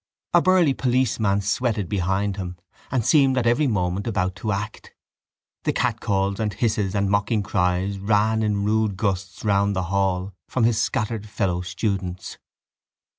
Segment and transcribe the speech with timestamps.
[0.33, 2.57] A burly policeman sweated behind him
[2.89, 4.95] and seemed at every moment about to act.
[5.63, 10.63] The catcalls and hisses and mocking cries ran in rude gusts round the hall from
[10.63, 12.39] his scattered fellow students.